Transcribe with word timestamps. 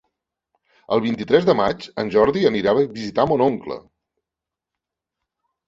El 0.95 1.03
vint-i-tres 1.05 1.45
de 1.49 1.55
maig 1.59 1.85
en 2.05 2.09
Jordi 2.17 2.43
anirà 2.51 2.75
a 2.75 2.81
visitar 2.97 3.29
mon 3.35 3.47
oncle. 3.51 3.81